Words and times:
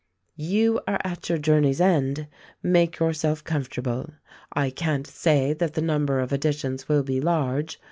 "You 0.35 0.81
are 0.87 0.99
at 1.03 1.29
your 1.29 1.37
journey's 1.37 1.79
end; 1.79 2.25
make 2.63 2.97
yourself 2.97 3.43
comfort 3.43 3.77
able; 3.77 4.13
I 4.51 4.71
can't 4.71 5.05
say 5.05 5.53
that 5.53 5.75
the 5.75 5.81
number 5.83 6.21
of 6.21 6.33
additions 6.33 6.89
will 6.89 7.03
be 7.03 7.21
large. 7.21 7.79